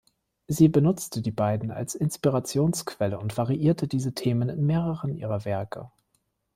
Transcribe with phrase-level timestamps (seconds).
[0.47, 5.91] Sie benutzte die beiden als Inspirationsquelle und variierte diese Themen in mehreren ihrer Werke.